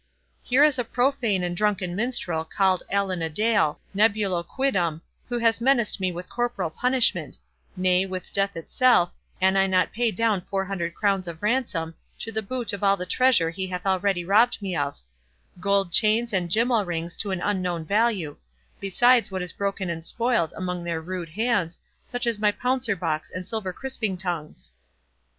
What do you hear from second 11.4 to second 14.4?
ransom, to the boot of all the treasure he hath already